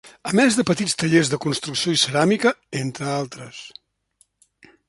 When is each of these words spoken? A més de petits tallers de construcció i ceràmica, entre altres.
A 0.27 0.31
més 0.37 0.55
de 0.59 0.63
petits 0.69 0.95
tallers 1.01 1.29
de 1.33 1.39
construcció 1.43 1.95
i 1.97 2.01
ceràmica, 2.05 2.57
entre 2.83 3.13
altres. 3.21 3.61